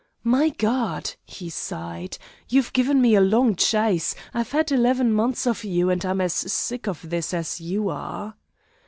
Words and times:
"My 0.23 0.49
God," 0.49 1.11
he 1.25 1.51
sighed, 1.51 2.17
"you've 2.49 2.73
given 2.73 3.03
me 3.03 3.13
a 3.13 3.21
long 3.21 3.55
chase! 3.55 4.15
I've 4.33 4.49
had 4.51 4.71
eleven 4.71 5.13
months 5.13 5.45
of 5.45 5.63
you, 5.63 5.91
and 5.91 6.03
I'm 6.03 6.21
as 6.21 6.33
sick 6.33 6.87
of 6.87 7.07
this 7.07 7.35
as 7.35 7.61
you 7.61 7.89
are." 7.89 8.35